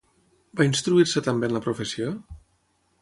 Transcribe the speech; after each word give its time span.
Va 0.61 0.65
instruir-se 0.67 1.23
també 1.27 1.49
en 1.51 1.55
la 1.59 1.63
professió? 1.67 2.09